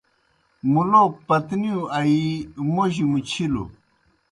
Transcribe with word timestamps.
مُلوک 0.71 1.13
پَتنِیؤ 1.27 1.81
آیِی 1.97 2.25
موجیْ 2.73 3.05
مُچِھلوْ۔ 3.11 3.63